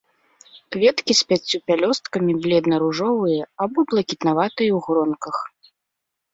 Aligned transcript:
Кветкі 0.75 1.13
з 1.19 1.27
пяццю 1.31 1.57
пялёсткамі, 1.73 2.31
бледна-ружовыя 2.47 3.43
або 3.67 3.79
блакітнаватыя, 3.95 4.71
у 4.81 4.85
гронках. 4.89 5.35